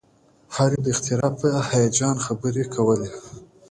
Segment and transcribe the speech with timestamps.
[0.55, 3.09] هر یو د اختراع په هیجان خبرې کولې